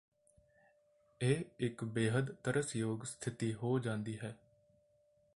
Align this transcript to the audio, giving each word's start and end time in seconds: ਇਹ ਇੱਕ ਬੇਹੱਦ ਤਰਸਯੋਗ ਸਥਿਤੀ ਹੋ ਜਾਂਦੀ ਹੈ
ਇਹ 1.21 1.43
ਇੱਕ 1.59 1.83
ਬੇਹੱਦ 1.83 2.31
ਤਰਸਯੋਗ 2.43 3.03
ਸਥਿਤੀ 3.03 3.53
ਹੋ 3.53 3.77
ਜਾਂਦੀ 3.79 4.17
ਹੈ 4.19 4.35